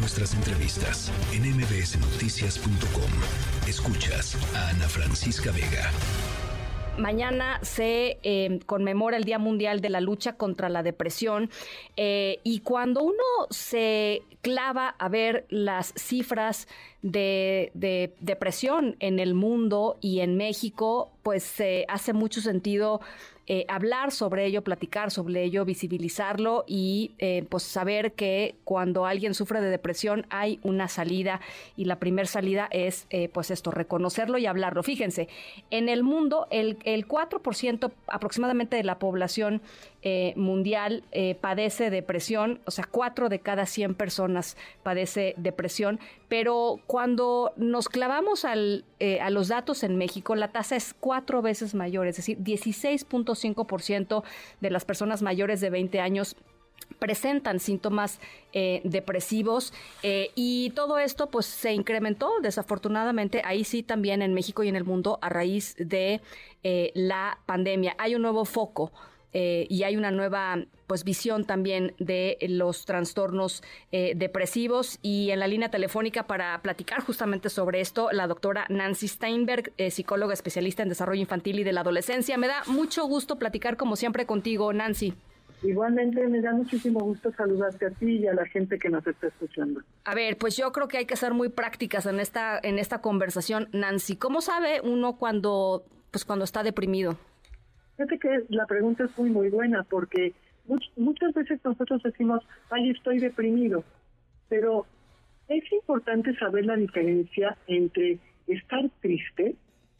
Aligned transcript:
nuestras 0.00 0.34
entrevistas 0.34 1.12
en 1.32 1.42
mbsnoticias.com. 1.42 3.10
Escuchas 3.68 4.34
a 4.56 4.70
Ana 4.70 4.88
Francisca 4.88 5.52
Vega. 5.52 5.90
Mañana 6.96 7.60
se 7.62 8.18
eh, 8.22 8.60
conmemora 8.66 9.18
el 9.18 9.24
Día 9.24 9.38
Mundial 9.38 9.80
de 9.80 9.90
la 9.90 10.00
Lucha 10.00 10.34
contra 10.34 10.68
la 10.70 10.82
Depresión 10.82 11.50
eh, 11.96 12.40
y 12.44 12.60
cuando 12.60 13.02
uno 13.02 13.22
se 13.50 14.22
clava 14.42 14.96
a 14.98 15.08
ver 15.08 15.46
las 15.50 15.92
cifras 15.96 16.66
de, 17.02 17.70
depresión 18.20 18.96
en 19.00 19.18
el 19.18 19.34
mundo 19.34 19.98
y 20.00 20.20
en 20.20 20.36
México, 20.36 21.10
pues 21.22 21.60
eh, 21.60 21.84
hace 21.88 22.12
mucho 22.12 22.40
sentido 22.40 23.00
eh, 23.52 23.64
hablar 23.66 24.12
sobre 24.12 24.46
ello, 24.46 24.62
platicar 24.62 25.10
sobre 25.10 25.42
ello, 25.42 25.64
visibilizarlo 25.64 26.62
y 26.68 27.16
eh, 27.18 27.44
pues 27.48 27.64
saber 27.64 28.12
que 28.12 28.54
cuando 28.62 29.06
alguien 29.06 29.34
sufre 29.34 29.60
de 29.60 29.70
depresión 29.70 30.24
hay 30.30 30.60
una 30.62 30.86
salida 30.86 31.40
y 31.76 31.86
la 31.86 31.98
primera 31.98 32.28
salida 32.28 32.68
es 32.70 33.08
eh, 33.10 33.28
pues 33.28 33.50
esto, 33.50 33.72
reconocerlo 33.72 34.38
y 34.38 34.46
hablarlo. 34.46 34.84
Fíjense, 34.84 35.28
en 35.72 35.88
el 35.88 36.04
mundo 36.04 36.46
el, 36.52 36.78
el 36.84 37.08
4% 37.08 37.90
aproximadamente 38.06 38.76
de 38.76 38.84
la 38.84 39.00
población 39.00 39.62
mundial 40.34 41.04
padece 41.42 41.90
depresión, 41.90 42.60
o 42.64 42.70
sea, 42.70 42.86
4 42.90 43.28
de 43.28 43.40
cada 43.40 43.66
100 43.66 43.94
personas 43.94 44.56
padece 44.82 45.34
depresión, 45.36 46.00
pero 46.26 46.80
cuando 46.86 47.52
nos 47.56 47.90
clavamos 47.90 48.46
al, 48.46 48.86
a 49.20 49.28
los 49.28 49.48
datos 49.48 49.82
en 49.82 49.96
México, 49.96 50.34
la 50.36 50.52
tasa 50.52 50.74
es 50.76 50.94
cuatro 50.98 51.42
veces 51.42 51.74
mayor, 51.74 52.06
es 52.06 52.16
decir, 52.16 52.38
16.5 52.38 53.39
5% 53.42 54.22
de 54.60 54.70
las 54.70 54.84
personas 54.84 55.22
mayores 55.22 55.60
de 55.60 55.70
20 55.70 56.00
años 56.00 56.36
presentan 56.98 57.60
síntomas 57.60 58.20
eh, 58.52 58.80
depresivos 58.84 59.72
eh, 60.02 60.30
y 60.34 60.70
todo 60.70 60.98
esto 60.98 61.30
pues 61.30 61.46
se 61.46 61.72
incrementó 61.72 62.40
desafortunadamente 62.42 63.42
ahí 63.44 63.64
sí 63.64 63.82
también 63.82 64.22
en 64.22 64.34
México 64.34 64.62
y 64.62 64.68
en 64.68 64.76
el 64.76 64.84
mundo 64.84 65.18
a 65.22 65.28
raíz 65.28 65.76
de 65.78 66.20
eh, 66.62 66.90
la 66.94 67.38
pandemia. 67.46 67.94
Hay 67.98 68.14
un 68.14 68.22
nuevo 68.22 68.44
foco 68.44 68.92
eh, 69.32 69.66
y 69.70 69.84
hay 69.84 69.96
una 69.96 70.10
nueva 70.10 70.58
pues 70.90 71.04
visión 71.04 71.44
también 71.44 71.94
de 72.00 72.36
los 72.48 72.84
trastornos 72.84 73.62
eh, 73.92 74.14
depresivos 74.16 74.98
y 75.02 75.30
en 75.30 75.38
la 75.38 75.46
línea 75.46 75.70
telefónica 75.70 76.24
para 76.26 76.60
platicar 76.62 77.00
justamente 77.00 77.48
sobre 77.48 77.80
esto 77.80 78.08
la 78.10 78.26
doctora 78.26 78.66
Nancy 78.70 79.06
Steinberg, 79.06 79.72
eh, 79.76 79.92
psicóloga 79.92 80.34
especialista 80.34 80.82
en 80.82 80.88
desarrollo 80.88 81.20
infantil 81.20 81.60
y 81.60 81.62
de 81.62 81.70
la 81.72 81.82
adolescencia. 81.82 82.36
Me 82.38 82.48
da 82.48 82.64
mucho 82.66 83.06
gusto 83.06 83.38
platicar 83.38 83.76
como 83.76 83.94
siempre 83.94 84.26
contigo, 84.26 84.72
Nancy. 84.72 85.14
Igualmente 85.62 86.26
me 86.26 86.40
da 86.40 86.54
muchísimo 86.54 86.98
gusto 86.98 87.30
saludarte 87.36 87.86
a 87.86 87.90
ti 87.90 88.16
y 88.16 88.26
a 88.26 88.34
la 88.34 88.46
gente 88.46 88.76
que 88.76 88.88
nos 88.88 89.06
está 89.06 89.28
escuchando. 89.28 89.82
A 90.06 90.16
ver, 90.16 90.38
pues 90.38 90.56
yo 90.56 90.72
creo 90.72 90.88
que 90.88 90.98
hay 90.98 91.06
que 91.06 91.14
ser 91.14 91.34
muy 91.34 91.50
prácticas 91.50 92.06
en 92.06 92.18
esta 92.18 92.58
en 92.60 92.80
esta 92.80 93.00
conversación, 93.00 93.68
Nancy. 93.70 94.16
¿Cómo 94.16 94.40
sabe 94.40 94.80
uno 94.80 95.18
cuando 95.18 95.84
pues 96.10 96.24
cuando 96.24 96.44
está 96.44 96.64
deprimido? 96.64 97.16
Fíjate 97.96 98.18
que 98.18 98.44
la 98.48 98.66
pregunta 98.66 99.04
es 99.04 99.16
muy, 99.16 99.30
muy 99.30 99.50
buena 99.50 99.84
porque 99.84 100.32
muchas 100.96 101.34
veces 101.34 101.60
nosotros 101.64 102.02
decimos, 102.02 102.42
ay, 102.70 102.90
estoy 102.90 103.18
deprimido, 103.18 103.84
pero 104.48 104.86
es 105.48 105.64
importante 105.72 106.34
saber 106.36 106.66
la 106.66 106.76
diferencia 106.76 107.56
entre 107.66 108.18
estar 108.46 108.88
triste, 109.00 109.56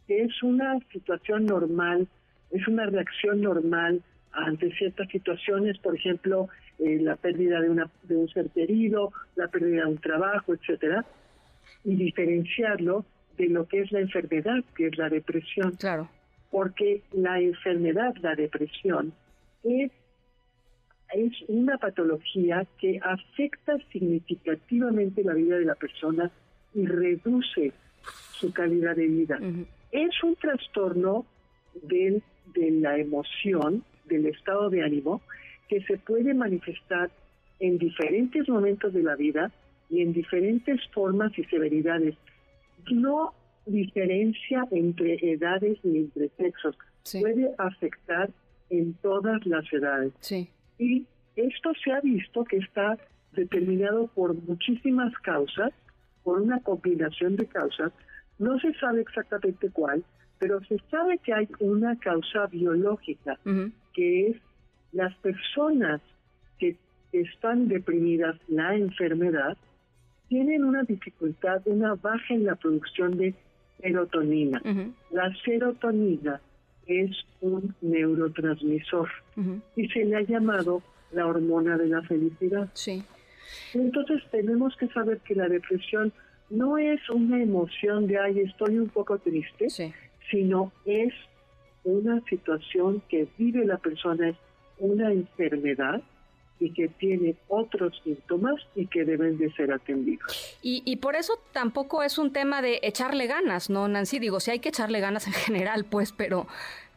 que 0.06 0.22
es 0.22 0.42
una 0.42 0.78
situación 0.92 1.46
normal, 1.46 2.08
es 2.50 2.66
una 2.68 2.86
reacción 2.86 3.40
normal 3.40 4.02
ante 4.32 4.72
ciertas 4.76 5.08
situaciones, 5.08 5.78
por 5.78 5.96
ejemplo, 5.96 6.48
eh, 6.78 6.98
la 7.00 7.16
pérdida 7.16 7.60
de, 7.60 7.70
una, 7.70 7.90
de 8.04 8.16
un 8.16 8.28
ser 8.28 8.48
querido, 8.50 9.12
la 9.34 9.48
pérdida 9.48 9.84
de 9.84 9.90
un 9.90 9.98
trabajo, 9.98 10.54
etcétera, 10.54 11.04
y 11.84 11.96
diferenciarlo 11.96 13.04
de 13.36 13.48
lo 13.48 13.66
que 13.66 13.80
es 13.80 13.92
la 13.92 14.00
enfermedad, 14.00 14.62
que 14.76 14.86
es 14.86 14.98
la 14.98 15.08
depresión. 15.08 15.72
Claro 15.72 16.08
porque 16.50 17.02
la 17.12 17.40
enfermedad, 17.40 18.14
la 18.20 18.34
depresión, 18.34 19.12
es, 19.62 19.90
es 21.12 21.32
una 21.48 21.78
patología 21.78 22.66
que 22.78 23.00
afecta 23.02 23.76
significativamente 23.92 25.24
la 25.24 25.34
vida 25.34 25.58
de 25.58 25.64
la 25.64 25.74
persona 25.74 26.30
y 26.74 26.86
reduce 26.86 27.72
su 28.32 28.52
calidad 28.52 28.96
de 28.96 29.06
vida. 29.06 29.38
Es 29.90 30.22
un 30.22 30.36
trastorno 30.36 31.26
de 31.82 32.22
la 32.54 32.96
emoción, 32.96 33.84
del 34.06 34.26
estado 34.26 34.70
de 34.70 34.82
ánimo, 34.82 35.20
que 35.68 35.82
se 35.82 35.98
puede 35.98 36.34
manifestar 36.34 37.10
en 37.60 37.78
diferentes 37.78 38.48
momentos 38.48 38.92
de 38.92 39.02
la 39.02 39.16
vida 39.16 39.52
y 39.88 40.02
en 40.02 40.12
diferentes 40.12 40.80
formas 40.92 41.36
y 41.38 41.44
severidades. 41.44 42.14
No 42.90 43.34
diferencia 43.66 44.66
entre 44.70 45.18
edades 45.32 45.78
y 45.84 45.98
entre 45.98 46.28
sexos. 46.30 46.76
Puede 47.20 47.54
afectar 47.58 48.30
en 48.70 48.94
todas 48.94 49.44
las 49.46 49.70
edades. 49.72 50.12
Y 50.80 51.06
esto 51.36 51.72
se 51.84 51.92
ha 51.92 52.00
visto 52.00 52.42
que 52.44 52.56
está 52.56 52.96
determinado 53.32 54.08
por 54.08 54.34
muchísimas 54.34 55.12
causas, 55.18 55.72
por 56.24 56.40
una 56.40 56.58
combinación 56.60 57.36
de 57.36 57.46
causas. 57.46 57.92
No 58.38 58.58
se 58.58 58.72
sabe 58.74 59.02
exactamente 59.02 59.68
cuál, 59.70 60.02
pero 60.38 60.58
se 60.64 60.78
sabe 60.90 61.18
que 61.18 61.34
hay 61.34 61.48
una 61.60 61.98
causa 61.98 62.46
biológica, 62.46 63.38
que 63.92 64.28
es 64.28 64.36
las 64.92 65.14
personas 65.16 66.00
que 66.58 66.76
están 67.12 67.68
deprimidas, 67.68 68.36
la 68.48 68.74
enfermedad, 68.74 69.58
tienen 70.28 70.64
una 70.64 70.82
dificultad, 70.84 71.60
una 71.66 71.94
baja 71.94 72.32
en 72.32 72.46
la 72.46 72.54
producción 72.54 73.18
de 73.18 73.34
serotonina. 73.82 74.62
La 75.10 75.30
serotonina 75.44 76.40
es 76.90 77.24
un 77.40 77.74
neurotransmisor 77.80 79.08
y 79.76 79.88
se 79.88 80.04
le 80.04 80.16
ha 80.16 80.22
llamado 80.22 80.82
la 81.12 81.26
hormona 81.26 81.78
de 81.78 81.86
la 81.86 82.02
felicidad. 82.02 82.68
Sí. 82.74 83.02
Entonces 83.74 84.22
tenemos 84.30 84.76
que 84.76 84.88
saber 84.88 85.18
que 85.18 85.34
la 85.34 85.48
depresión 85.48 86.12
no 86.50 86.78
es 86.78 87.00
una 87.08 87.40
emoción 87.40 88.06
de, 88.06 88.18
ay, 88.18 88.40
estoy 88.40 88.78
un 88.78 88.88
poco 88.88 89.18
triste, 89.18 89.68
sino 90.30 90.72
es 90.84 91.14
una 91.84 92.20
situación 92.28 93.02
que 93.08 93.28
vive 93.38 93.64
la 93.64 93.78
persona, 93.78 94.28
es 94.28 94.36
una 94.78 95.12
enfermedad 95.12 96.02
y 96.60 96.72
que 96.72 96.88
tiene 96.88 97.34
otros 97.48 98.00
síntomas 98.04 98.54
y 98.76 98.86
que 98.86 99.04
deben 99.04 99.38
de 99.38 99.50
ser 99.52 99.72
atendidos. 99.72 100.58
Y, 100.62 100.82
y 100.84 100.96
por 100.96 101.16
eso 101.16 101.32
tampoco 101.52 102.02
es 102.02 102.18
un 102.18 102.32
tema 102.32 102.62
de 102.62 102.78
echarle 102.82 103.26
ganas, 103.26 103.70
¿no, 103.70 103.88
Nancy? 103.88 104.18
Digo, 104.18 104.38
sí 104.38 104.50
hay 104.50 104.60
que 104.60 104.68
echarle 104.68 105.00
ganas 105.00 105.26
en 105.26 105.32
general, 105.46 105.84
pues, 105.84 106.12
pero 106.12 106.46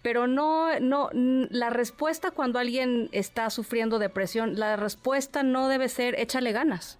pero 0.03 0.27
no, 0.27 0.79
no, 0.81 1.09
la 1.13 1.69
respuesta 1.69 2.31
cuando 2.31 2.59
alguien 2.59 3.07
está 3.13 3.49
sufriendo 3.49 3.99
depresión, 3.99 4.59
la 4.59 4.75
respuesta 4.75 5.43
no 5.43 5.69
debe 5.69 5.87
ser 5.87 6.19
échale 6.19 6.51
ganas. 6.51 6.99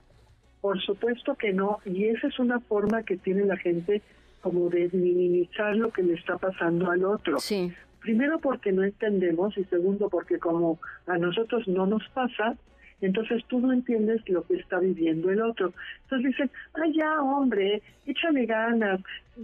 Por 0.62 0.81
supuesto 0.81 1.35
que 1.35 1.51
no, 1.51 1.80
y 1.85 2.06
esa 2.06 2.28
es 2.28 2.40
una 2.40 2.62
forma 2.62 3.03
que 3.03 3.18
tiene 3.18 3.44
la 3.45 3.57
gente 3.57 4.01
como 4.41 4.69
de 4.69 4.90
minimizar 4.94 5.75
lo 5.75 5.91
que 5.91 6.01
le 6.01 6.13
está 6.13 6.38
pasando 6.38 6.90
al 6.90 7.03
otro. 7.03 7.40
Sí. 7.40 7.74
Primero 8.03 8.38
porque 8.40 8.74
no 8.74 8.84
entendemos 8.84 9.58
y 9.58 9.64
segundo 9.64 10.09
porque 10.09 10.38
como 10.38 10.78
a 11.08 11.18
nosotros 11.18 11.66
no 11.69 11.86
nos 11.86 12.06
pasa, 12.09 12.58
entonces 13.00 13.44
tú 13.47 13.62
no 13.62 13.72
entiendes 13.72 14.22
lo 14.28 14.44
que 14.44 14.56
está 14.56 14.80
viviendo 14.80 15.30
el 15.30 15.41
otro. 15.41 15.74
Entonces 16.03 16.31
dicen, 16.31 16.52
ay 16.74 16.94
ya 16.94 17.22
hombre, 17.22 17.81
échale 18.06 18.46
ganas, 18.46 19.00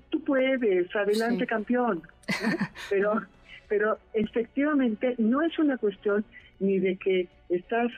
tú 0.09 0.21
puedes, 0.25 0.93
adelante 0.93 1.47
campeón. 1.47 2.01
Pero, 2.89 3.21
pero 3.67 3.97
efectivamente 4.13 5.15
no 5.17 5.41
es 5.41 5.57
una 5.57 5.77
cuestión 5.77 6.23
ni 6.59 6.79
de 6.79 6.95
que 6.97 7.27
estás 7.49 7.91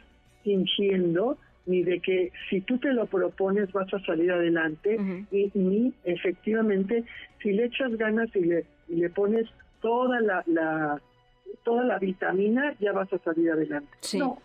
fingiendo, 0.43 1.37
ni 1.65 1.83
de 1.83 1.99
que 1.99 2.31
si 2.49 2.61
tú 2.61 2.77
te 2.77 2.93
lo 2.93 3.05
propones 3.07 3.71
vas 3.73 3.93
a 3.93 3.99
salir 3.99 4.31
adelante, 4.31 4.97
y, 5.31 5.51
ni 5.53 5.93
efectivamente 6.05 7.03
si 7.41 7.51
le 7.51 7.65
echas 7.65 7.95
ganas 7.97 8.33
y 8.35 8.41
le, 8.41 8.65
y 8.87 8.95
le 8.95 9.09
pones 9.09 9.47
toda 9.81 10.19
la, 10.21 11.01
toda 11.63 11.83
la 11.83 11.99
vitamina, 11.99 12.75
ya 12.79 12.91
vas 12.91 13.11
a 13.13 13.19
salir 13.19 13.51
adelante. 13.51 13.89
No, 14.17 14.41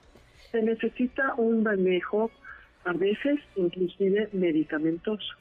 se 0.51 0.63
necesita 0.63 1.35
un 1.37 1.63
manejo, 1.63 2.31
a 2.85 2.93
veces 2.93 3.41
inclusive 3.57 4.29
medicamentoso. 4.33 5.35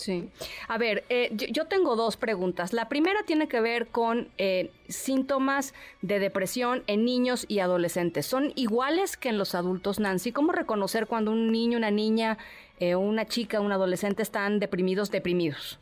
Sí. 0.00 0.30
A 0.66 0.78
ver, 0.78 1.04
eh, 1.10 1.30
yo, 1.34 1.66
tengo 1.66 1.94
dos 1.94 2.16
preguntas. 2.16 2.72
La 2.72 2.88
primera 2.88 3.22
tiene 3.24 3.48
que 3.48 3.60
ver 3.60 3.88
con 3.88 4.28
eh, 4.38 4.70
síntomas 4.88 5.74
de 6.00 6.18
depresión 6.18 6.82
en 6.86 7.04
niños 7.04 7.44
y 7.48 7.58
adolescentes. 7.58 8.24
¿Son 8.24 8.50
iguales 8.56 9.18
que 9.18 9.28
en 9.28 9.36
los 9.36 9.54
adultos, 9.54 10.00
Nancy? 10.00 10.32
¿Cómo 10.32 10.52
reconocer 10.52 11.06
cuando 11.06 11.32
un 11.32 11.52
niño, 11.52 11.76
una 11.76 11.90
niña, 11.90 12.38
eh, 12.78 12.94
una 12.94 13.26
chica, 13.26 13.60
un 13.60 13.72
adolescente 13.72 14.22
están 14.22 14.58
deprimidos, 14.58 15.10
deprimidos? 15.10 15.78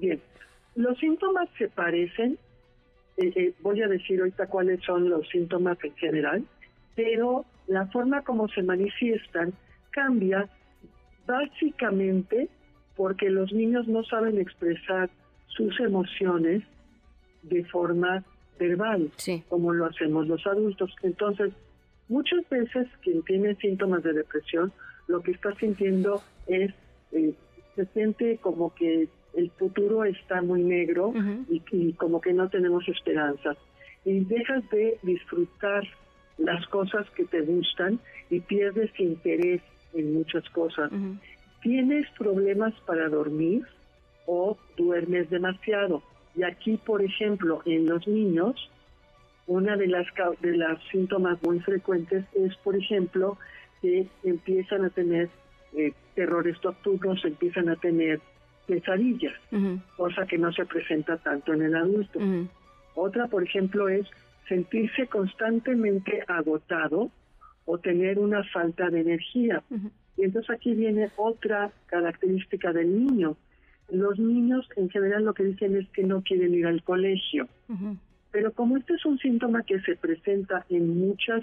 Bien, 0.00 0.20
los 0.74 0.98
síntomas 0.98 1.48
se 1.56 1.68
parecen, 1.68 2.40
eh, 3.16 3.32
eh, 3.34 3.54
voy 3.60 3.82
a 3.82 3.88
decir 3.88 4.20
ahorita 4.20 4.46
cuáles 4.46 4.82
son 4.82 5.08
los 5.08 5.28
síntomas 5.28 5.78
en 5.82 5.94
general, 5.96 6.44
pero 6.94 7.44
la 7.66 7.86
forma 7.86 8.22
como 8.22 8.48
se 8.48 8.62
manifiestan 8.62 9.52
cambia 9.90 10.48
básicamente 11.26 12.48
porque 12.96 13.30
los 13.30 13.52
niños 13.52 13.88
no 13.88 14.04
saben 14.04 14.38
expresar 14.38 15.10
sus 15.48 15.78
emociones 15.80 16.62
de 17.42 17.64
forma 17.64 18.24
verbal, 18.58 19.10
como 19.48 19.72
lo 19.72 19.86
hacemos 19.86 20.26
los 20.26 20.46
adultos. 20.46 20.94
Entonces, 21.02 21.52
muchas 22.08 22.48
veces 22.48 22.88
quien 23.02 23.22
tiene 23.22 23.54
síntomas 23.56 24.02
de 24.02 24.12
depresión, 24.12 24.72
lo 25.08 25.20
que 25.22 25.32
está 25.32 25.54
sintiendo 25.56 26.22
es, 26.46 26.72
eh, 27.12 27.34
se 27.74 27.86
siente 27.86 28.38
como 28.38 28.74
que 28.74 29.08
el 29.36 29.50
futuro 29.50 30.04
está 30.04 30.42
muy 30.42 30.62
negro 30.62 31.12
y, 31.48 31.62
y, 31.70 31.92
como 31.92 32.20
que 32.20 32.32
no 32.32 32.48
tenemos 32.48 32.88
esperanza. 32.88 33.56
Y 34.04 34.20
dejas 34.20 34.68
de 34.70 34.98
disfrutar 35.02 35.84
las 36.38 36.66
cosas 36.68 37.08
que 37.10 37.24
te 37.24 37.42
gustan 37.42 38.00
y 38.30 38.40
pierdes 38.40 38.90
interés 38.98 39.62
en 39.94 40.14
muchas 40.14 40.48
cosas. 40.50 40.90
Tienes 41.62 42.08
problemas 42.18 42.74
para 42.86 43.08
dormir 43.08 43.62
o 44.26 44.56
duermes 44.76 45.30
demasiado. 45.30 46.02
Y 46.34 46.42
aquí, 46.42 46.78
por 46.84 47.02
ejemplo, 47.02 47.62
en 47.64 47.86
los 47.86 48.06
niños, 48.06 48.70
una 49.46 49.76
de 49.76 49.86
las 49.86 50.06
de 50.40 50.56
los 50.56 50.78
síntomas 50.90 51.42
muy 51.42 51.60
frecuentes 51.60 52.24
es, 52.34 52.54
por 52.56 52.76
ejemplo, 52.76 53.38
que 53.80 54.06
empiezan 54.24 54.84
a 54.84 54.90
tener 54.90 55.28
eh, 55.76 55.92
terrores 56.14 56.56
nocturnos, 56.62 57.24
empiezan 57.24 57.68
a 57.68 57.76
tener 57.76 58.20
pesadillas, 58.66 59.34
cosa 59.96 60.26
que 60.26 60.38
no 60.38 60.52
se 60.52 60.66
presenta 60.66 61.16
tanto 61.18 61.52
en 61.54 61.62
el 61.62 61.76
adulto. 61.76 62.20
Otra, 62.94 63.28
por 63.28 63.42
ejemplo, 63.42 63.88
es 63.88 64.06
sentirse 64.48 65.06
constantemente 65.06 66.22
agotado 66.26 67.10
o 67.64 67.78
tener 67.78 68.18
una 68.18 68.44
falta 68.44 68.90
de 68.90 69.00
energía. 69.00 69.62
Y 70.16 70.24
entonces 70.24 70.50
aquí 70.50 70.74
viene 70.74 71.10
otra 71.16 71.70
característica 71.86 72.72
del 72.72 73.04
niño. 73.04 73.36
Los 73.90 74.18
niños 74.18 74.66
en 74.76 74.88
general 74.88 75.24
lo 75.24 75.34
que 75.34 75.44
dicen 75.44 75.76
es 75.76 75.88
que 75.90 76.02
no 76.02 76.22
quieren 76.22 76.54
ir 76.54 76.66
al 76.66 76.82
colegio. 76.82 77.48
Pero 78.30 78.52
como 78.52 78.76
este 78.76 78.94
es 78.94 79.04
un 79.04 79.18
síntoma 79.18 79.62
que 79.62 79.80
se 79.80 79.96
presenta 79.96 80.64
en 80.68 80.98
muchas 80.98 81.42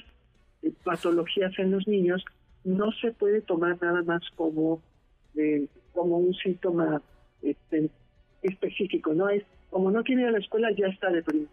eh, 0.62 0.72
patologías 0.84 1.58
en 1.58 1.72
los 1.72 1.88
niños, 1.88 2.24
no 2.64 2.92
se 2.92 3.12
puede 3.12 3.42
tomar 3.42 3.82
nada 3.82 4.04
más 4.04 4.22
como, 4.36 4.82
eh, 5.36 5.68
como 5.94 6.18
un 6.18 6.34
síntoma 6.36 7.02
este, 7.44 7.90
específico, 8.42 9.14
¿no? 9.14 9.30
Es 9.30 9.44
como 9.70 9.92
no 9.92 10.04
quiere 10.04 10.22
ir 10.22 10.28
a 10.28 10.32
la 10.32 10.38
escuela 10.40 10.70
ya 10.72 10.88
está 10.88 11.10
deprimido. 11.10 11.50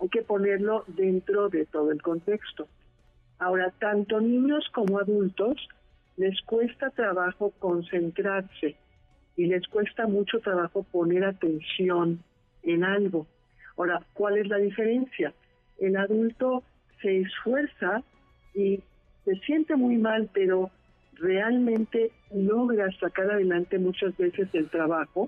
Hay 0.00 0.08
que 0.10 0.22
ponerlo 0.22 0.84
dentro 0.86 1.48
de 1.48 1.66
todo 1.66 1.92
el 1.92 2.02
contexto. 2.02 2.66
Ahora, 3.38 3.72
tanto 3.78 4.20
niños 4.20 4.64
como 4.72 4.98
adultos 4.98 5.68
les 6.16 6.40
cuesta 6.42 6.90
trabajo 6.90 7.52
concentrarse 7.58 8.76
y 9.36 9.46
les 9.46 9.68
cuesta 9.68 10.06
mucho 10.06 10.40
trabajo 10.40 10.82
poner 10.82 11.24
atención 11.24 12.20
en 12.62 12.84
algo. 12.84 13.26
Ahora, 13.76 14.02
¿cuál 14.14 14.38
es 14.38 14.48
la 14.48 14.56
diferencia? 14.56 15.32
El 15.78 15.96
adulto 15.96 16.64
se 17.00 17.20
esfuerza 17.20 18.02
y 18.54 18.80
se 19.24 19.36
siente 19.46 19.76
muy 19.76 19.96
mal, 19.96 20.28
pero 20.32 20.70
realmente 21.18 22.12
logra 22.32 22.90
sacar 22.98 23.30
adelante 23.30 23.78
muchas 23.78 24.16
veces 24.16 24.48
el 24.52 24.68
trabajo, 24.68 25.26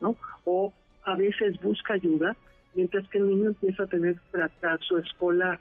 ¿no? 0.00 0.16
O 0.44 0.72
a 1.04 1.16
veces 1.16 1.60
busca 1.60 1.94
ayuda, 1.94 2.36
mientras 2.74 3.08
que 3.08 3.18
el 3.18 3.28
niño 3.28 3.48
empieza 3.48 3.84
a 3.84 3.86
tener 3.86 4.16
fracaso 4.30 4.98
escolar. 4.98 5.60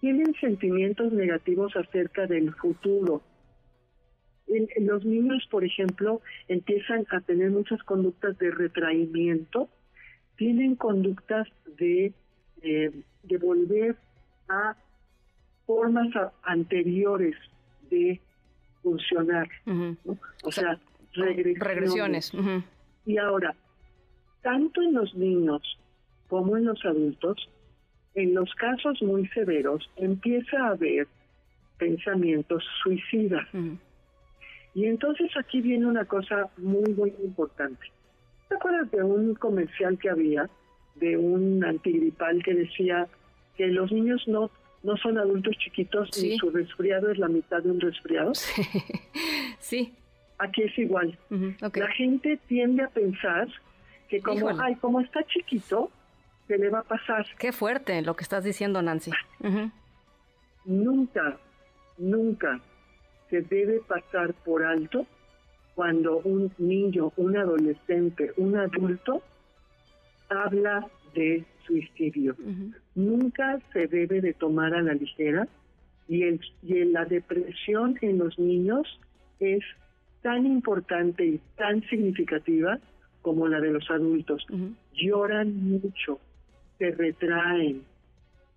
Tienen 0.00 0.34
sentimientos 0.40 1.12
negativos 1.12 1.74
acerca 1.76 2.26
del 2.26 2.52
futuro. 2.54 3.22
los 4.80 5.04
niños, 5.04 5.46
por 5.50 5.64
ejemplo, 5.64 6.20
empiezan 6.48 7.06
a 7.10 7.20
tener 7.20 7.50
muchas 7.50 7.82
conductas 7.84 8.36
de 8.38 8.50
retraimiento, 8.50 9.68
tienen 10.36 10.74
conductas 10.74 11.48
de, 11.78 12.12
eh, 12.62 12.90
de 13.22 13.38
volver 13.38 13.96
a 14.48 14.76
formas 15.64 16.08
anteriores 16.42 17.36
de 17.88 18.20
funcionar, 18.82 19.48
o, 20.44 20.52
sea, 20.52 20.78
regresiones. 21.14 22.32
Y 23.06 23.18
ahora, 23.18 23.54
tanto 24.42 24.82
en 24.82 24.94
los 24.94 25.14
niños 25.14 25.62
como 26.28 26.56
en 26.56 26.64
los 26.64 26.84
adultos, 26.84 27.48
en 28.14 28.34
los 28.34 28.52
casos 28.54 29.00
muy 29.02 29.26
severos 29.28 29.88
empieza 29.96 30.58
a 30.66 30.70
haber 30.70 31.06
pensamientos 31.78 32.64
suicidas. 32.82 33.46
Y 34.74 34.86
entonces 34.86 35.30
aquí 35.36 35.60
viene 35.60 35.86
una 35.86 36.04
cosa 36.04 36.48
muy, 36.56 36.92
muy 36.94 37.14
importante. 37.22 37.86
¿Te 38.48 38.56
acuerdas 38.56 38.90
de 38.90 39.02
un 39.02 39.34
comercial 39.34 39.98
que 39.98 40.10
había 40.10 40.48
de 40.94 41.16
un 41.16 41.64
antigripal 41.64 42.42
que 42.42 42.54
decía 42.54 43.08
que 43.56 43.66
los 43.68 43.90
niños 43.90 44.22
no, 44.26 44.50
no 44.82 44.96
son 44.96 45.18
adultos 45.18 45.56
chiquitos 45.58 46.16
y 46.22 46.36
su 46.38 46.50
resfriado 46.50 47.10
es 47.10 47.18
la 47.18 47.28
mitad 47.28 47.62
de 47.62 47.70
un 47.70 47.80
resfriado? 47.80 48.32
Sí. 49.58 49.94
Aquí 50.38 50.62
es 50.62 50.76
igual. 50.76 51.16
La 51.30 51.88
gente 51.92 52.36
tiende 52.48 52.82
a 52.82 52.88
pensar 52.88 53.46
que 54.08 54.20
como, 54.20 54.48
ay, 54.60 54.74
como 54.74 55.00
está 55.00 55.24
chiquito, 55.24 55.88
se 56.48 56.58
le 56.58 56.68
va 56.68 56.80
a 56.80 56.82
pasar. 56.82 57.24
Qué 57.38 57.52
fuerte 57.52 58.02
lo 58.02 58.16
que 58.16 58.24
estás 58.24 58.42
diciendo, 58.42 58.82
Nancy. 58.82 59.12
Nunca, 60.64 61.38
nunca 61.96 62.60
se 63.30 63.42
debe 63.42 63.80
pasar 63.80 64.34
por 64.34 64.64
alto 64.64 65.06
cuando 65.76 66.18
un 66.18 66.52
niño, 66.58 67.12
un 67.16 67.36
adolescente, 67.36 68.32
un 68.36 68.56
adulto 68.56 69.22
habla 70.28 70.86
de 71.14 71.44
suicidio. 71.66 72.36
Nunca 72.94 73.60
se 73.72 73.86
debe 73.86 74.20
de 74.20 74.32
tomar 74.34 74.74
a 74.74 74.82
la 74.82 74.94
ligera 74.94 75.48
y, 76.08 76.22
el, 76.24 76.40
y 76.62 76.84
la 76.84 77.04
depresión 77.04 77.98
en 78.00 78.18
los 78.18 78.38
niños 78.38 78.86
es 79.40 79.62
tan 80.22 80.46
importante 80.46 81.24
y 81.24 81.40
tan 81.56 81.82
significativa 81.88 82.78
como 83.22 83.48
la 83.48 83.60
de 83.60 83.70
los 83.70 83.90
adultos. 83.90 84.46
Lloran 84.94 85.54
mucho, 85.56 86.18
se 86.78 86.90
retraen 86.90 87.82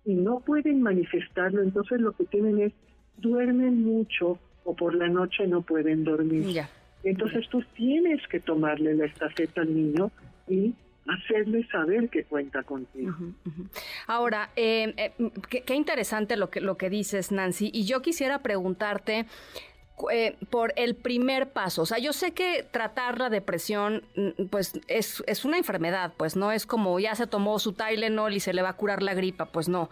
y 0.04 0.14
no 0.14 0.40
pueden 0.40 0.82
manifestarlo, 0.82 1.62
entonces 1.62 2.00
lo 2.00 2.12
que 2.12 2.24
tienen 2.24 2.60
es 2.60 2.72
duermen 3.18 3.82
mucho 3.82 4.38
o 4.64 4.74
por 4.74 4.94
la 4.94 5.08
noche 5.08 5.46
no 5.46 5.62
pueden 5.62 6.04
dormir. 6.04 6.62
Entonces 7.02 7.48
tú 7.48 7.62
tienes 7.74 8.20
que 8.28 8.40
tomarle 8.40 8.94
la 8.94 9.06
estafeta 9.06 9.62
al 9.62 9.74
niño 9.74 10.10
y 10.48 10.74
hacerle 11.08 11.66
saber 11.68 12.08
que 12.08 12.24
cuenta 12.24 12.62
contigo. 12.62 13.14
Ahora, 14.06 14.50
eh, 14.56 14.94
eh, 14.96 15.12
qué, 15.48 15.62
qué, 15.62 15.74
interesante 15.74 16.36
lo 16.36 16.50
que, 16.50 16.60
lo 16.60 16.76
que 16.76 16.90
dices, 16.90 17.32
Nancy, 17.32 17.70
y 17.72 17.84
yo 17.84 18.02
quisiera 18.02 18.42
preguntarte, 18.42 19.26
eh, 20.12 20.36
por 20.50 20.74
el 20.76 20.94
primer 20.94 21.52
paso. 21.52 21.80
O 21.80 21.86
sea, 21.86 21.96
yo 21.98 22.12
sé 22.12 22.32
que 22.32 22.62
tratar 22.70 23.18
la 23.18 23.30
depresión, 23.30 24.02
mm, 24.14 24.44
pues 24.50 24.78
es, 24.88 25.24
es 25.26 25.46
una 25.46 25.56
enfermedad, 25.56 26.12
pues 26.18 26.36
no 26.36 26.52
es 26.52 26.66
como 26.66 27.00
ya 27.00 27.14
se 27.14 27.26
tomó 27.26 27.58
su 27.58 27.72
Tylenol 27.72 28.34
y 28.34 28.40
se 28.40 28.52
le 28.52 28.60
va 28.60 28.70
a 28.70 28.72
curar 28.74 29.02
la 29.02 29.14
gripa, 29.14 29.46
pues 29.46 29.70
no. 29.70 29.88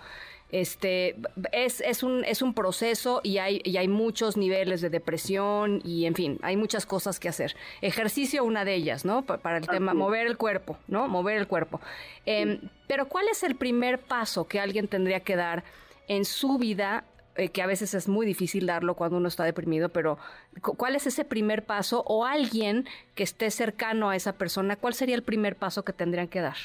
Este 0.51 1.17
es, 1.53 1.81
es, 1.81 2.03
un, 2.03 2.25
es 2.25 2.43
un 2.43 2.55
proceso 2.55 3.21
y 3.25 3.39
hay, 3.39 3.61
y 3.65 3.77
hay 3.77 3.89
muchos 3.89 4.37
niveles 4.37 4.81
de 4.81 4.91
depresión 4.91 5.81
y 5.85 6.07
en 6.07 6.15
fin, 6.15 6.39
hay 6.43 6.57
muchas 6.57 6.87
cosas 6.87 7.19
que 7.19 7.29
hacer. 7.29 7.57
Ejercicio 7.81 8.45
una 8.45 8.65
de 8.65 8.75
ellas, 8.75 9.05
¿no? 9.05 9.23
Para 9.23 9.57
el 9.57 9.67
tema, 9.67 9.95
mover 9.95 10.27
el 10.27 10.37
cuerpo, 10.37 10.79
¿no? 10.87 11.09
Mover 11.09 11.39
el 11.39 11.49
cuerpo. 11.49 11.81
Em, 12.25 12.61
pero 12.87 13.09
¿cuál 13.09 13.27
es 13.29 13.43
el 13.43 13.57
primer 13.57 13.99
paso 13.99 14.47
que 14.47 14.61
alguien 14.61 14.87
tendría 14.87 15.21
que 15.21 15.35
dar 15.35 15.65
en 16.07 16.25
su 16.25 16.59
vida 16.59 17.05
eh, 17.37 17.49
que 17.49 17.63
a 17.63 17.67
veces 17.67 17.95
es 17.95 18.09
muy 18.09 18.27
difícil 18.27 18.67
darlo 18.67 18.95
cuando 18.95 19.17
uno 19.17 19.27
está 19.27 19.43
deprimido, 19.43 19.89
pero 19.89 20.19
¿cuál 20.63 20.95
es 20.95 21.09
ese 21.09 21.25
primer 21.25 21.65
paso? 21.65 22.05
O 22.07 22.25
alguien 22.25 22.87
que 23.17 23.25
esté 23.25 23.51
cercano 23.51 24.11
a 24.11 24.17
esa 24.17 24.35
persona, 24.35 24.77
¿cuál 24.77 24.95
sería 24.95 25.17
el 25.17 25.25
primer 25.25 25.57
paso 25.57 25.85
que 25.85 25.93
tendrían 25.93 26.29
que 26.29 26.41
dar? 26.41 26.57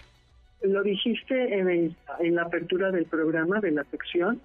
Lo 0.62 0.84
dijiste 0.84 1.58
en, 1.58 1.96
en 2.20 2.36
la 2.36 2.44
apertura 2.44 2.92
del 2.92 3.06
programa, 3.06 3.60
de 3.60 3.72
la 3.72 3.84
sección. 3.86 4.42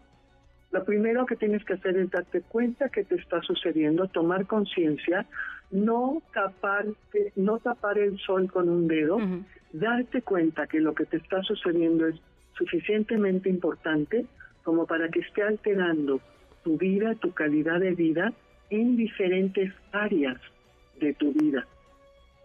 Lo 0.71 0.85
primero 0.85 1.27
que 1.27 1.37
tienes 1.37 1.65
que 1.65 1.75
hacer 1.75 1.97
es 1.97 2.11
darte 2.11 2.41
cuenta 2.43 2.89
que 2.89 3.05
te 3.05 3.15
está 3.17 3.41
sucediendo, 3.43 4.09
tomar 4.09 4.47
conciencia, 4.47 5.27
no 5.71 6.23
tapar, 6.33 6.87
no 7.37 7.59
tapar 7.59 7.99
el 7.99 8.19
sol 8.19 8.51
con 8.51 8.69
un 8.69 8.89
dedo, 8.89 9.19
darte 9.73 10.23
cuenta 10.23 10.67
que 10.67 10.81
lo 10.81 10.95
que 10.95 11.05
te 11.05 11.17
está 11.17 11.43
sucediendo 11.43 12.07
es 12.07 12.17
suficientemente 12.57 13.49
importante 13.49 14.27
como 14.63 14.87
para 14.87 15.09
que 15.09 15.21
esté 15.21 15.43
alterando 15.43 16.21
tu 16.63 16.79
vida, 16.79 17.15
tu 17.17 17.33
calidad 17.33 17.81
de 17.81 17.93
vida 17.93 18.33
en 18.71 18.97
diferentes 18.97 19.73
áreas 19.93 20.41
de 21.01 21.13
tu 21.15 21.33
vida. 21.33 21.67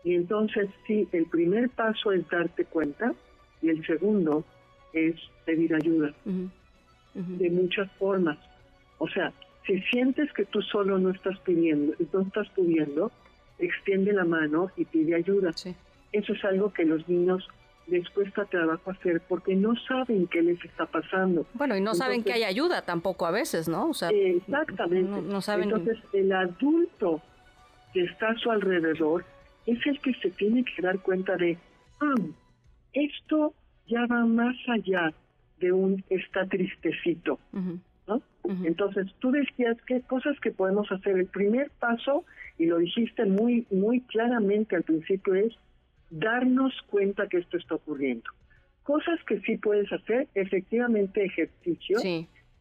Y 0.03 0.15
entonces 0.15 0.69
sí, 0.85 1.07
el 1.11 1.25
primer 1.25 1.69
paso 1.69 2.11
es 2.11 2.27
darte 2.29 2.65
cuenta 2.65 3.13
y 3.61 3.69
el 3.69 3.85
segundo 3.85 4.43
es 4.93 5.15
pedir 5.45 5.73
ayuda 5.75 6.13
de 7.13 7.49
muchas 7.49 7.91
formas. 7.93 8.37
O 8.97 9.07
sea, 9.07 9.33
Si 9.69 9.79
sientes 9.81 10.33
que 10.33 10.45
tú 10.45 10.63
solo 10.63 10.97
no 10.97 11.11
estás 11.11 11.37
pidiendo, 11.41 11.93
no 12.11 12.21
estás 12.21 12.49
pudiendo, 12.55 13.11
extiende 13.59 14.13
la 14.13 14.25
mano 14.25 14.71
y 14.75 14.85
pide 14.85 15.13
ayuda. 15.13 15.51
Eso 16.11 16.33
es 16.33 16.43
algo 16.43 16.73
que 16.73 16.85
los 16.85 17.07
niños 17.07 17.47
les 17.85 18.09
cuesta 18.09 18.45
trabajo 18.45 18.89
hacer 18.89 19.21
porque 19.27 19.55
no 19.55 19.75
saben 19.87 20.25
qué 20.25 20.41
les 20.41 20.63
está 20.65 20.87
pasando. 20.87 21.45
Bueno, 21.53 21.77
y 21.77 21.81
no 21.81 21.93
saben 21.93 22.23
que 22.23 22.33
hay 22.33 22.45
ayuda 22.45 22.81
tampoco 22.81 23.27
a 23.27 23.31
veces, 23.31 23.67
¿no? 23.67 23.89
O 23.89 23.93
sea, 23.93 24.09
exactamente. 24.09 25.21
No, 25.21 25.39
saben... 25.41 25.65
Entonces, 25.69 25.97
el 26.13 26.31
adulto 26.31 27.21
que 27.93 28.05
está 28.05 28.29
a 28.29 28.35
su 28.37 28.49
alrededor 28.49 29.23
es 29.67 29.85
el 29.85 29.99
que 30.01 30.13
se 30.15 30.31
tiene 30.31 30.63
que 30.63 30.81
dar 30.81 30.97
cuenta 30.99 31.35
de, 31.37 31.59
ah, 32.01 32.15
esto 32.93 33.53
ya 33.87 34.05
va 34.05 34.25
más 34.25 34.55
allá 34.67 35.13
de 35.59 35.71
un 35.71 36.03
está 36.09 36.45
tristecito, 36.45 37.39
¿no? 38.07 38.21
Entonces, 38.63 39.07
tú 39.19 39.31
decías 39.31 39.77
qué 39.85 40.01
cosas 40.01 40.39
que 40.39 40.51
podemos 40.51 40.91
hacer. 40.91 41.17
El 41.17 41.27
primer 41.27 41.69
paso, 41.79 42.25
y 42.57 42.65
lo 42.65 42.77
dijiste 42.77 43.25
muy, 43.25 43.67
muy 43.69 44.01
claramente 44.01 44.75
al 44.75 44.83
principio, 44.83 45.35
es 45.35 45.53
darnos 46.09 46.73
cuenta 46.89 47.27
que 47.27 47.37
esto 47.37 47.57
está 47.57 47.75
ocurriendo. 47.75 48.29
Cosas 48.83 49.19
que 49.27 49.39
sí 49.41 49.57
puedes 49.57 49.91
hacer, 49.91 50.27
efectivamente 50.33 51.23
ejercicio, 51.23 51.99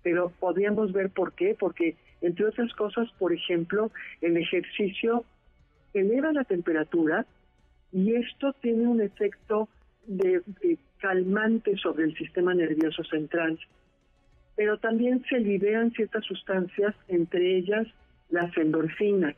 pero 0.03 0.31
podríamos 0.39 0.93
ver 0.93 1.11
por 1.11 1.33
qué, 1.33 1.57
porque 1.59 1.97
entre 2.21 2.47
otras 2.47 2.73
cosas, 2.75 3.09
por 3.19 3.33
ejemplo, 3.33 3.91
el 4.21 4.37
ejercicio 4.37 5.25
eleva 5.95 6.33
la 6.33 6.45
temperatura 6.45 7.25
y 7.93 8.15
esto 8.15 8.53
tiene 8.61 8.87
un 8.87 9.01
efecto 9.01 9.69
de, 10.09 10.43
calmante 10.99 11.77
sobre 11.77 12.05
el 12.05 12.17
sistema 12.17 12.55
nervioso 12.55 13.05
central. 13.05 13.59
Pero 14.57 14.79
también 14.79 15.25
se 15.29 15.39
liberan 15.39 15.93
ciertas 15.93 16.25
sustancias, 16.25 16.95
entre 17.07 17.57
ellas 17.57 17.87
las 18.31 18.57
endorfinas, 18.57 19.37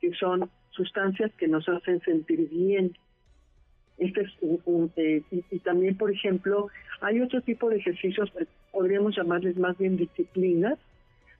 que 0.00 0.12
son 0.14 0.50
sustancias 0.70 1.30
que 1.38 1.46
nos 1.46 1.68
hacen 1.68 2.00
sentir 2.00 2.48
bien. 2.48 2.96
Este 3.98 4.22
es 4.22 4.30
un, 4.40 4.90
eh, 4.96 5.22
y, 5.30 5.58
también, 5.60 5.96
por 5.96 6.10
ejemplo, 6.10 6.68
hay 7.00 7.20
otro 7.20 7.40
tipo 7.42 7.68
de 7.68 7.76
ejercicios, 7.76 8.32
que 8.36 8.46
podríamos 8.72 9.14
llamarles 9.14 9.56
más 9.58 9.76
bien 9.78 9.96
disciplinas, 9.96 10.78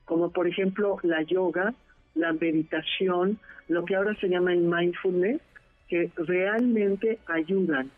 como 0.05 0.31
por 0.31 0.47
ejemplo 0.47 0.99
la 1.02 1.23
yoga, 1.23 1.75
la 2.14 2.33
meditación, 2.33 3.38
lo 3.69 3.85
que 3.85 3.97
ahora 3.97 4.14
se 4.17 4.29
llama 4.29 4.52
el 4.52 4.61
mindfulness, 4.61 5.40
que 5.88 6.11
realmente 6.17 7.19
ayudan. 7.26 7.90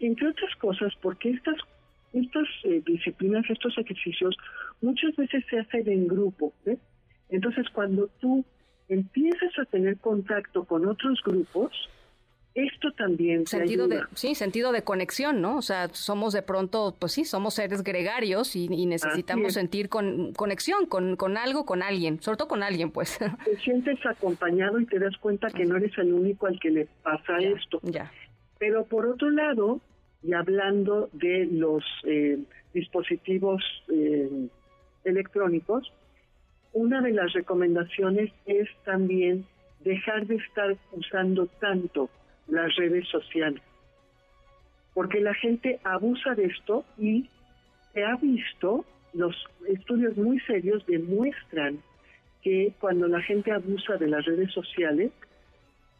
Entre 0.00 0.28
otras 0.28 0.54
cosas, 0.56 0.92
porque 1.00 1.30
estas, 1.30 1.56
estas 2.12 2.48
eh, 2.64 2.82
disciplinas, 2.84 3.48
estos 3.48 3.76
ejercicios, 3.78 4.36
muchas 4.80 5.14
veces 5.16 5.44
se 5.48 5.60
hacen 5.60 5.88
en 5.88 6.08
grupo. 6.08 6.52
Entonces, 7.28 7.66
cuando 7.72 8.08
tú 8.20 8.44
empiezas 8.88 9.56
a 9.58 9.64
tener 9.66 9.98
contacto 9.98 10.64
con 10.64 10.86
otros 10.86 11.20
grupos, 11.24 11.70
esto 12.54 12.90
también 12.92 13.46
sentido 13.46 13.86
de 13.86 14.02
sí 14.14 14.34
sentido 14.34 14.72
de 14.72 14.82
conexión 14.82 15.40
no 15.40 15.58
o 15.58 15.62
sea 15.62 15.88
somos 15.92 16.32
de 16.32 16.42
pronto 16.42 16.96
pues 16.98 17.12
sí 17.12 17.24
somos 17.24 17.54
seres 17.54 17.84
gregarios 17.84 18.56
y, 18.56 18.68
necesitamos 18.86 19.54
sentir 19.54 19.88
con, 19.88 20.32
conexión 20.32 20.86
con, 20.86 21.14
con 21.14 21.36
algo 21.36 21.64
con 21.64 21.82
alguien 21.82 22.20
sobre 22.20 22.38
todo 22.38 22.48
con 22.48 22.62
alguien 22.62 22.90
pues. 22.90 23.18
Te 23.44 23.56
sientes 23.58 24.04
acompañado 24.04 24.80
y 24.80 24.86
te 24.86 24.98
das 24.98 25.16
cuenta 25.18 25.48
que 25.50 25.64
no 25.64 25.76
eres 25.76 25.96
el 25.98 26.12
único 26.12 26.46
al 26.46 26.58
que 26.58 26.70
le 26.70 26.88
pasa 27.02 27.38
esto. 27.38 27.78
ya. 27.82 28.10
Pero 28.58 28.84
por 28.84 29.06
otro 29.06 29.30
lado 29.30 29.80
y 30.22 30.32
hablando 30.34 31.08
de 31.12 31.46
los 31.50 31.84
eh, 32.04 32.38
dispositivos 32.72 33.62
eh, 33.88 34.48
electrónicos 35.04 35.92
una 36.72 37.00
de 37.00 37.12
las 37.12 37.32
recomendaciones 37.32 38.30
es 38.46 38.68
también 38.84 39.44
dejar 39.80 40.26
de 40.26 40.36
estar 40.36 40.76
usando 40.92 41.46
tanto 41.60 42.08
las 42.46 42.74
redes 42.76 43.08
sociales. 43.08 43.62
Porque 44.94 45.20
la 45.20 45.34
gente 45.34 45.80
abusa 45.84 46.34
de 46.34 46.46
esto 46.46 46.84
y 46.98 47.28
se 47.92 48.04
ha 48.04 48.16
visto, 48.16 48.84
los 49.14 49.34
estudios 49.68 50.16
muy 50.16 50.38
serios 50.40 50.84
demuestran 50.86 51.80
que 52.42 52.72
cuando 52.80 53.08
la 53.08 53.20
gente 53.22 53.52
abusa 53.52 53.96
de 53.96 54.08
las 54.08 54.24
redes 54.24 54.52
sociales, 54.52 55.10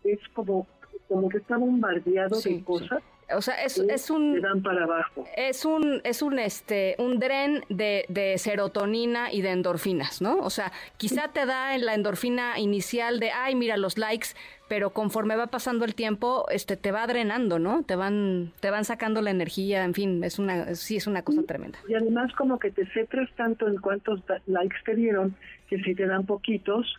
es 0.04 0.18
como, 0.32 0.66
como 1.08 1.28
que 1.28 1.38
está 1.38 1.56
bombardeado 1.56 2.40
de 2.40 2.64
cosas 2.64 3.02
o 3.34 3.42
sea, 3.42 3.62
es, 3.62 3.78
es 3.78 4.10
un 4.10 4.40
dan 4.40 4.62
para 4.62 4.84
abajo. 4.84 5.24
Es 5.36 5.64
un 5.64 6.00
es 6.04 6.22
un 6.22 6.38
este 6.38 6.96
un 6.98 7.18
dren 7.18 7.62
de, 7.68 8.04
de, 8.08 8.38
serotonina 8.38 9.32
y 9.32 9.42
de 9.42 9.50
endorfinas, 9.50 10.20
¿no? 10.20 10.38
O 10.38 10.50
sea, 10.50 10.72
quizá 10.96 11.28
te 11.28 11.46
da 11.46 11.74
en 11.74 11.86
la 11.86 11.94
endorfina 11.94 12.58
inicial 12.58 13.20
de, 13.20 13.30
ay, 13.30 13.54
mira 13.54 13.76
los 13.76 13.98
likes, 13.98 14.28
pero 14.68 14.90
conforme 14.90 15.36
va 15.36 15.48
pasando 15.48 15.84
el 15.84 15.94
tiempo, 15.94 16.46
este 16.50 16.76
te 16.76 16.92
va 16.92 17.06
drenando, 17.06 17.58
¿no? 17.58 17.82
Te 17.82 17.96
van 17.96 18.52
te 18.60 18.70
van 18.70 18.84
sacando 18.84 19.22
la 19.22 19.30
energía, 19.30 19.84
en 19.84 19.94
fin, 19.94 20.22
es 20.24 20.38
una 20.38 20.74
sí 20.74 20.96
es 20.96 21.06
una 21.06 21.22
cosa 21.22 21.42
tremenda. 21.42 21.78
Y 21.88 21.94
además 21.94 22.32
como 22.34 22.58
que 22.58 22.70
te 22.70 22.86
centras 22.86 23.28
tanto 23.36 23.68
en 23.68 23.78
cuántos 23.78 24.20
likes 24.46 24.76
te 24.84 24.94
dieron 24.94 25.34
que 25.68 25.82
si 25.82 25.94
te 25.94 26.06
dan 26.06 26.26
poquitos 26.26 26.98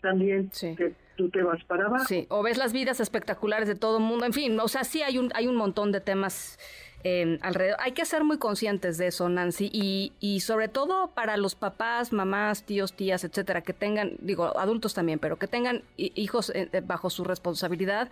también 0.00 0.50
te 0.50 0.94
tú 1.16 1.30
te 1.30 1.42
vas 1.42 1.62
para 1.64 1.86
abajo. 1.86 2.04
Sí, 2.06 2.26
o 2.28 2.42
ves 2.42 2.58
las 2.58 2.72
vidas 2.72 3.00
espectaculares 3.00 3.68
de 3.68 3.74
todo 3.74 3.98
el 3.98 4.04
mundo, 4.04 4.24
en 4.24 4.32
fin, 4.32 4.58
o 4.60 4.68
sea, 4.68 4.84
sí 4.84 5.02
hay 5.02 5.18
un, 5.18 5.30
hay 5.34 5.46
un 5.46 5.56
montón 5.56 5.92
de 5.92 6.00
temas 6.00 6.58
eh, 7.04 7.38
alrededor. 7.42 7.78
Hay 7.80 7.92
que 7.92 8.04
ser 8.04 8.24
muy 8.24 8.38
conscientes 8.38 8.98
de 8.98 9.08
eso, 9.08 9.28
Nancy, 9.28 9.70
y, 9.72 10.12
y 10.20 10.40
sobre 10.40 10.68
todo 10.68 11.08
para 11.08 11.36
los 11.36 11.54
papás, 11.54 12.12
mamás, 12.12 12.64
tíos, 12.64 12.92
tías, 12.92 13.24
etcétera, 13.24 13.62
que 13.62 13.72
tengan, 13.72 14.12
digo, 14.18 14.58
adultos 14.58 14.94
también, 14.94 15.18
pero 15.18 15.38
que 15.38 15.46
tengan 15.46 15.82
hijos 15.96 16.50
eh, 16.54 16.68
bajo 16.84 17.10
su 17.10 17.24
responsabilidad, 17.24 18.10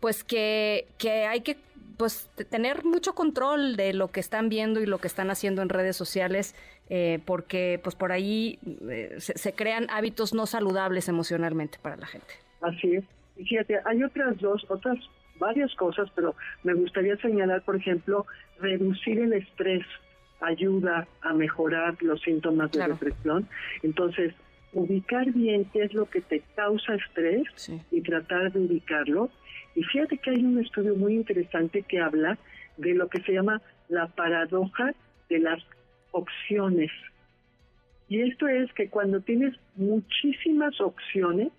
pues 0.00 0.24
que, 0.24 0.86
que 0.98 1.26
hay 1.26 1.42
que 1.42 1.56
pues 2.00 2.30
tener 2.48 2.82
mucho 2.84 3.14
control 3.14 3.76
de 3.76 3.92
lo 3.92 4.08
que 4.08 4.20
están 4.20 4.48
viendo 4.48 4.80
y 4.80 4.86
lo 4.86 4.96
que 4.96 5.06
están 5.06 5.30
haciendo 5.30 5.60
en 5.60 5.68
redes 5.68 5.96
sociales, 5.96 6.54
eh, 6.88 7.20
porque 7.26 7.78
pues 7.82 7.94
por 7.94 8.10
ahí 8.10 8.58
eh, 8.88 9.16
se, 9.18 9.52
crean 9.52 9.86
hábitos 9.90 10.32
no 10.32 10.46
saludables 10.46 11.10
emocionalmente 11.10 11.78
para 11.82 11.98
la 11.98 12.06
gente. 12.06 12.32
Así 12.62 12.96
es. 12.96 13.04
Y 13.36 13.44
fíjate, 13.44 13.80
hay 13.84 14.02
otras 14.02 14.38
dos, 14.38 14.64
otras 14.70 14.96
varias 15.38 15.74
cosas, 15.74 16.08
pero 16.14 16.34
me 16.62 16.72
gustaría 16.72 17.18
señalar, 17.18 17.60
por 17.62 17.76
ejemplo, 17.76 18.24
reducir 18.60 19.18
el 19.18 19.34
estrés 19.34 19.84
ayuda 20.40 21.06
a 21.20 21.34
mejorar 21.34 21.96
los 22.00 22.22
síntomas 22.22 22.72
de 22.72 22.88
depresión. 22.88 23.46
Entonces, 23.82 24.34
ubicar 24.72 25.30
bien 25.32 25.66
qué 25.72 25.82
es 25.82 25.92
lo 25.92 26.08
que 26.08 26.22
te 26.22 26.42
causa 26.56 26.94
estrés 26.94 27.70
y 27.90 28.00
tratar 28.00 28.52
de 28.52 28.60
ubicarlo 28.60 29.30
y 29.74 29.82
fíjate 29.84 30.18
que 30.18 30.30
hay 30.30 30.44
un 30.44 30.58
estudio 30.58 30.96
muy 30.96 31.14
interesante 31.14 31.82
que 31.82 32.00
habla 32.00 32.38
de 32.76 32.94
lo 32.94 33.08
que 33.08 33.20
se 33.22 33.32
llama 33.32 33.62
la 33.88 34.08
paradoja 34.08 34.92
de 35.28 35.38
las 35.38 35.62
opciones. 36.12 36.90
Y 38.08 38.20
esto 38.22 38.48
es 38.48 38.72
que 38.72 38.88
cuando 38.88 39.20
tienes 39.20 39.54
muchísimas 39.76 40.80
opciones, 40.80 41.52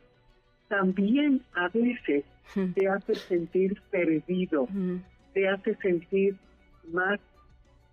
también 0.68 1.42
a 1.54 1.70
veces 1.70 2.26
te 2.76 2.88
hace 2.88 3.16
sentir 3.16 3.82
perdido, 3.90 4.68
te 5.34 5.48
hace 5.48 5.76
sentir 5.76 6.36
más, 6.92 7.20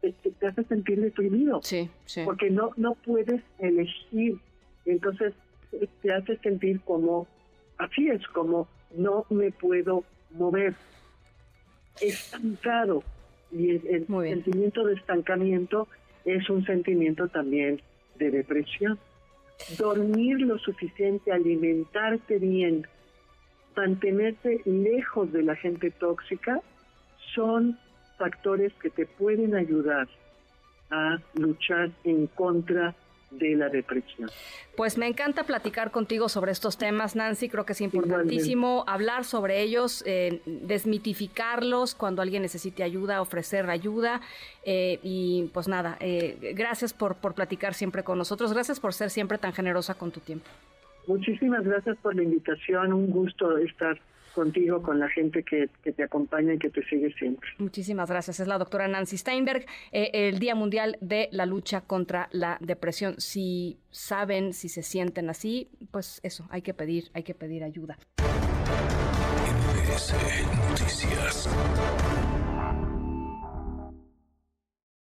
te, 0.00 0.14
hace 0.46 0.64
sentir 0.64 1.00
deprimido, 1.00 1.60
sí, 1.62 1.88
porque 2.24 2.50
no, 2.50 2.72
no 2.76 2.94
puedes 2.94 3.42
elegir. 3.58 4.38
Entonces 4.84 5.34
te 6.02 6.12
hace 6.12 6.36
sentir 6.38 6.80
como, 6.80 7.28
así 7.78 8.08
es, 8.08 8.26
como 8.28 8.66
no 8.94 9.26
me 9.30 9.50
puedo 9.50 10.04
mover. 10.30 10.74
Estancado. 12.00 13.02
Y 13.50 13.70
el, 13.70 14.06
sentimiento 14.06 14.84
de 14.84 14.94
estancamiento 14.94 15.88
es 16.24 16.48
un 16.50 16.64
sentimiento 16.64 17.28
también 17.28 17.80
de 18.16 18.30
depresión. 18.30 18.98
Dormir 19.78 20.40
lo 20.40 20.58
suficiente, 20.58 21.32
alimentarte 21.32 22.38
bien, 22.38 22.86
mantenerte 23.74 24.60
lejos 24.64 25.32
de 25.32 25.42
la 25.42 25.56
gente 25.56 25.90
tóxica, 25.90 26.60
son 27.34 27.78
factores 28.18 28.72
que 28.74 28.90
te 28.90 29.06
pueden 29.06 29.54
ayudar 29.54 30.08
a 30.90 31.18
luchar 31.34 31.90
en 32.04 32.26
contra 32.28 32.88
de 32.88 33.07
la 33.30 33.68
depresión. 33.68 34.30
Pues 34.76 34.96
me 34.96 35.06
encanta 35.06 35.44
platicar 35.44 35.90
contigo 35.90 36.28
sobre 36.28 36.52
estos 36.52 36.78
temas, 36.78 37.16
Nancy. 37.16 37.48
Creo 37.48 37.66
que 37.66 37.72
es 37.72 37.80
importantísimo 37.80 38.84
hablar 38.86 39.24
sobre 39.24 39.60
ellos, 39.62 40.02
eh, 40.06 40.40
desmitificarlos 40.46 41.94
cuando 41.94 42.22
alguien 42.22 42.42
necesite 42.42 42.82
ayuda, 42.82 43.20
ofrecer 43.20 43.68
ayuda. 43.68 44.20
Eh, 44.64 45.00
y 45.02 45.50
pues 45.52 45.68
nada, 45.68 45.96
eh, 46.00 46.54
gracias 46.54 46.92
por, 46.92 47.16
por 47.16 47.34
platicar 47.34 47.74
siempre 47.74 48.02
con 48.02 48.18
nosotros. 48.18 48.52
Gracias 48.52 48.80
por 48.80 48.94
ser 48.94 49.10
siempre 49.10 49.38
tan 49.38 49.52
generosa 49.52 49.94
con 49.94 50.10
tu 50.10 50.20
tiempo. 50.20 50.46
Muchísimas 51.06 51.64
gracias 51.64 51.96
por 51.98 52.14
la 52.14 52.22
invitación, 52.22 52.92
un 52.92 53.10
gusto 53.10 53.56
estar 53.58 53.98
contigo, 54.38 54.80
con 54.82 55.00
la 55.00 55.08
gente 55.08 55.42
que, 55.42 55.68
que 55.82 55.92
te 55.92 56.04
acompaña 56.04 56.54
y 56.54 56.58
que 56.58 56.70
te 56.70 56.80
sigue 56.84 57.12
siempre. 57.14 57.50
Muchísimas 57.58 58.08
gracias. 58.08 58.38
Es 58.38 58.46
la 58.46 58.56
doctora 58.56 58.86
Nancy 58.86 59.18
Steinberg, 59.18 59.66
eh, 59.90 60.10
el 60.12 60.38
Día 60.38 60.54
Mundial 60.54 60.96
de 61.00 61.28
la 61.32 61.44
Lucha 61.44 61.80
contra 61.80 62.28
la 62.30 62.56
Depresión. 62.60 63.16
Si 63.18 63.78
saben, 63.90 64.52
si 64.52 64.68
se 64.68 64.84
sienten 64.84 65.28
así, 65.28 65.68
pues 65.90 66.20
eso, 66.22 66.46
hay 66.50 66.62
que 66.62 66.72
pedir, 66.72 67.10
hay 67.14 67.24
que 67.24 67.34
pedir 67.34 67.64
ayuda. 67.64 67.98